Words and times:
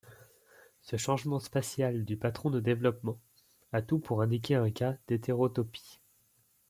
Ce 0.81 0.97
changement 0.97 1.39
spatial 1.39 2.05
du 2.05 2.17
patron 2.17 2.49
de 2.49 2.59
développement 2.59 3.19
a 3.71 3.83
tout 3.83 3.99
pour 3.99 4.23
indiquer 4.23 4.55
un 4.55 4.71
cas 4.71 4.95
d'hétérotopie. 5.07 5.99